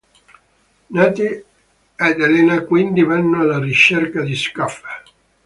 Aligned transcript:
Nate 0.89 1.45
ed 1.95 2.19
Elena 2.21 2.61
quindi 2.65 3.03
vanno 3.03 3.41
alla 3.41 3.59
ricerca 3.59 4.21
di 4.23 4.35
Schafer. 4.35 5.03